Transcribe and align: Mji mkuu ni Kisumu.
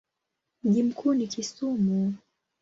Mji 0.63 0.83
mkuu 0.83 1.13
ni 1.13 1.27
Kisumu. 1.27 2.13